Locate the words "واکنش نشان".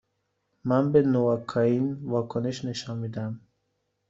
2.03-2.97